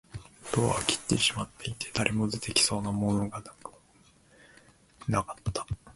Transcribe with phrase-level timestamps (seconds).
[0.51, 3.53] ドアはきっちりと閉まっていて、誰も出てきそうもなかった